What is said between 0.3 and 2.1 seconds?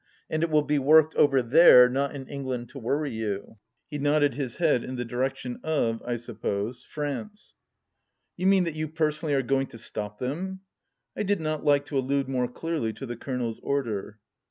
And it wUl be worked over there,